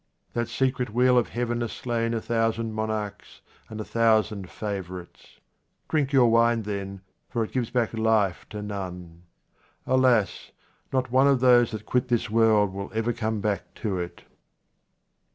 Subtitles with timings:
[0.33, 5.37] That secret wheel of Heaven has slain a thousand monarchs and a thousand favourites;
[5.89, 9.21] drink your wine, then, for it gives back life to none.
[9.85, 10.53] Alas!
[10.91, 14.23] no one of those that quit this world will ever come back to it.